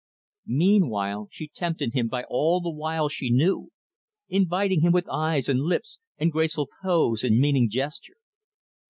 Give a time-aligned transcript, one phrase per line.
[0.47, 3.69] Meanwhile she tempted him by all the wiles she knew
[4.29, 8.17] inviting him with eyes and lips and graceful pose and meaning gesture.